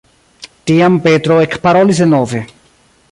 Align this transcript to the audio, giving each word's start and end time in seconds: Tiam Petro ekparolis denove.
Tiam 0.69 0.95
Petro 1.03 1.37
ekparolis 1.43 2.01
denove. 2.05 2.43